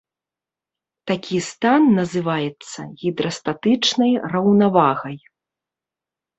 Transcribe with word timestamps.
Такі 1.11 1.37
стан 1.49 1.81
называецца 1.99 2.79
гідрастатычнай 3.03 4.11
раўнавагай. 4.35 5.17